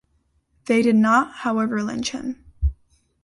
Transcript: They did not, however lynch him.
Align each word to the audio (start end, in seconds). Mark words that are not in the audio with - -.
They 0.65 0.81
did 0.81 0.95
not, 0.95 1.31
however 1.31 1.83
lynch 1.83 2.09
him. 2.09 2.43